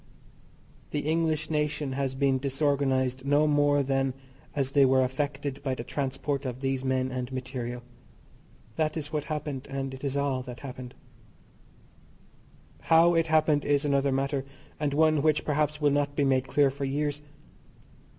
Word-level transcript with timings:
The 0.89 1.01
English 1.01 1.51
nation 1.51 1.91
has 1.91 2.15
been 2.15 2.39
disorganised 2.39 3.23
no 3.23 3.45
more 3.45 3.83
than 3.83 4.15
as 4.55 4.71
they 4.71 4.83
were 4.83 5.03
affected 5.03 5.61
by 5.61 5.75
the 5.75 5.83
transport 5.83 6.43
of 6.43 6.61
these 6.61 6.83
men 6.83 7.11
and 7.11 7.31
material. 7.31 7.83
That 8.77 8.97
is 8.97 9.13
what 9.13 9.25
happened, 9.25 9.67
and 9.69 9.93
it 9.93 10.03
is 10.03 10.17
all 10.17 10.41
that 10.41 10.61
happened. 10.61 10.95
How 12.79 13.13
it 13.13 13.27
happened 13.27 13.63
is 13.63 13.85
another 13.85 14.11
matter, 14.11 14.43
and 14.79 14.91
one 14.91 15.21
which, 15.21 15.45
perhaps, 15.45 15.79
will 15.79 15.91
not 15.91 16.15
be 16.15 16.23
made 16.23 16.47
clear 16.47 16.71
for 16.71 16.83
years. 16.83 17.21